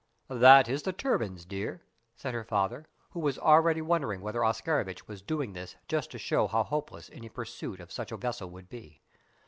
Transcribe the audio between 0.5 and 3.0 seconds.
is the turbines, dear," said her father,